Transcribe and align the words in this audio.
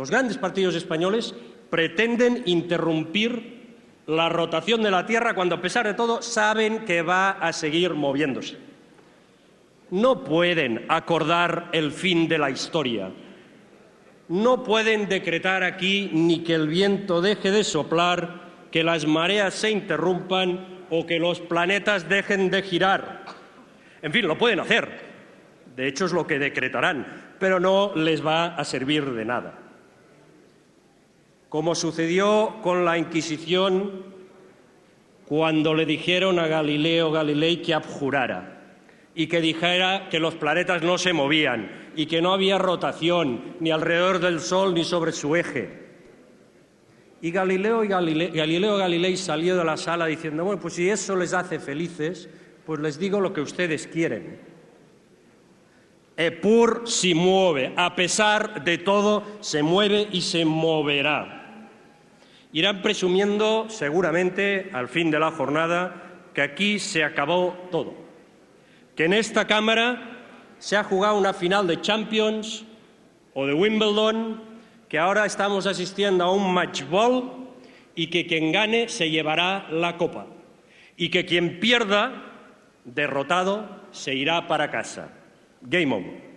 Los 0.00 0.10
grandes 0.10 0.38
partidos 0.38 0.74
españoles 0.76 1.34
pretenden 1.68 2.44
interrumpir 2.46 3.76
la 4.06 4.30
rotación 4.30 4.82
de 4.82 4.90
la 4.90 5.04
Tierra 5.04 5.34
cuando, 5.34 5.56
a 5.56 5.60
pesar 5.60 5.86
de 5.86 5.92
todo, 5.92 6.22
saben 6.22 6.86
que 6.86 7.02
va 7.02 7.32
a 7.32 7.52
seguir 7.52 7.92
moviéndose. 7.92 8.56
No 9.90 10.24
pueden 10.24 10.86
acordar 10.88 11.68
el 11.72 11.92
fin 11.92 12.28
de 12.28 12.38
la 12.38 12.48
historia. 12.48 13.10
No 14.30 14.64
pueden 14.64 15.06
decretar 15.06 15.64
aquí 15.64 16.08
ni 16.14 16.44
que 16.44 16.54
el 16.54 16.66
viento 16.66 17.20
deje 17.20 17.50
de 17.50 17.62
soplar, 17.62 18.68
que 18.70 18.82
las 18.82 19.06
mareas 19.06 19.52
se 19.52 19.70
interrumpan 19.70 20.86
o 20.88 21.04
que 21.04 21.18
los 21.18 21.40
planetas 21.40 22.08
dejen 22.08 22.50
de 22.50 22.62
girar. 22.62 23.26
En 24.00 24.14
fin, 24.14 24.26
lo 24.26 24.38
pueden 24.38 24.60
hacer. 24.60 24.88
De 25.76 25.86
hecho, 25.86 26.06
es 26.06 26.12
lo 26.12 26.26
que 26.26 26.38
decretarán, 26.38 27.34
pero 27.38 27.60
no 27.60 27.92
les 27.94 28.26
va 28.26 28.54
a 28.54 28.64
servir 28.64 29.04
de 29.04 29.26
nada. 29.26 29.66
Como 31.50 31.74
sucedió 31.74 32.58
con 32.62 32.84
la 32.84 32.96
Inquisición 32.96 34.04
cuando 35.26 35.74
le 35.74 35.84
dijeron 35.84 36.38
a 36.38 36.46
Galileo 36.46 37.10
Galilei 37.10 37.60
que 37.60 37.74
abjurara 37.74 38.78
y 39.16 39.26
que 39.26 39.40
dijera 39.40 40.08
que 40.08 40.20
los 40.20 40.36
planetas 40.36 40.82
no 40.82 40.96
se 40.96 41.12
movían 41.12 41.90
y 41.96 42.06
que 42.06 42.22
no 42.22 42.32
había 42.32 42.56
rotación 42.56 43.56
ni 43.58 43.72
alrededor 43.72 44.20
del 44.20 44.38
Sol 44.38 44.74
ni 44.74 44.84
sobre 44.84 45.10
su 45.10 45.34
eje. 45.34 45.88
Y 47.20 47.32
Galileo, 47.32 47.80
Galilei, 47.80 48.30
Galileo 48.30 48.76
Galilei 48.76 49.16
salió 49.16 49.56
de 49.56 49.64
la 49.64 49.76
sala 49.76 50.06
diciendo, 50.06 50.44
bueno, 50.44 50.62
pues 50.62 50.74
si 50.74 50.88
eso 50.88 51.16
les 51.16 51.34
hace 51.34 51.58
felices, 51.58 52.28
pues 52.64 52.78
les 52.78 52.96
digo 52.96 53.20
lo 53.20 53.32
que 53.32 53.40
ustedes 53.40 53.88
quieren. 53.88 54.38
Epur 56.16 56.82
se 56.84 57.12
mueve, 57.12 57.72
a 57.76 57.96
pesar 57.96 58.62
de 58.62 58.78
todo, 58.78 59.24
se 59.40 59.64
mueve 59.64 60.06
y 60.12 60.20
se 60.20 60.44
moverá. 60.44 61.39
Irán 62.52 62.82
presumiendo, 62.82 63.66
seguramente, 63.68 64.70
al 64.72 64.88
fin 64.88 65.10
de 65.10 65.20
la 65.20 65.30
jornada, 65.30 66.10
que 66.34 66.42
aquí 66.42 66.78
se 66.78 67.04
acabó 67.04 67.56
todo, 67.70 67.94
que 68.96 69.04
en 69.04 69.12
esta 69.12 69.46
Cámara 69.46 70.18
se 70.58 70.76
ha 70.76 70.84
jugado 70.84 71.16
una 71.16 71.32
final 71.32 71.66
de 71.66 71.80
Champions 71.80 72.64
o 73.34 73.46
de 73.46 73.54
Wimbledon, 73.54 74.42
que 74.88 74.98
ahora 74.98 75.24
estamos 75.26 75.66
asistiendo 75.66 76.24
a 76.24 76.32
un 76.32 76.52
match 76.52 76.82
ball 76.88 77.48
y 77.94 78.08
que 78.08 78.26
quien 78.26 78.50
gane 78.50 78.88
se 78.88 79.10
llevará 79.10 79.68
la 79.70 79.96
copa 79.96 80.26
y 80.96 81.08
que 81.08 81.24
quien 81.24 81.60
pierda, 81.60 82.12
derrotado, 82.84 83.80
se 83.90 84.14
irá 84.14 84.46
para 84.46 84.70
casa. 84.70 85.10
Game 85.62 85.94
on. 85.94 86.29